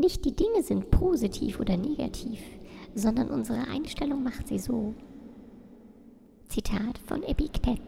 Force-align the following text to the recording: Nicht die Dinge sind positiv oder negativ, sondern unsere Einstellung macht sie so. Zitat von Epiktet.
Nicht 0.00 0.24
die 0.24 0.36
Dinge 0.36 0.62
sind 0.62 0.92
positiv 0.92 1.58
oder 1.58 1.76
negativ, 1.76 2.40
sondern 2.94 3.30
unsere 3.30 3.66
Einstellung 3.66 4.22
macht 4.22 4.46
sie 4.46 4.60
so. 4.60 4.94
Zitat 6.46 6.98
von 6.98 7.24
Epiktet. 7.24 7.82